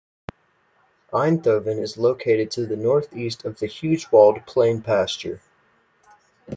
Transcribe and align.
Einthoven 1.13 1.77
is 1.79 1.95
located 1.95 2.49
to 2.49 2.65
the 2.65 2.75
northeast 2.75 3.45
of 3.45 3.59
the 3.59 3.67
huge 3.67 4.11
walled 4.11 4.43
plain 4.47 4.81
Pasteur. 4.81 5.39